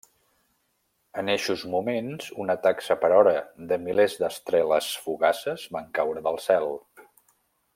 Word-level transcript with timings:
En 1.21 1.27
eixos 1.33 1.65
moments, 1.73 2.31
una 2.45 2.55
taxa 2.63 2.97
per 3.03 3.11
hora 3.17 3.33
de 3.73 3.79
milers 3.83 4.17
d'estreles 4.23 4.89
fugaces 5.05 5.67
van 5.77 5.93
caure 5.99 6.25
del 6.31 6.41
cel. 6.49 6.67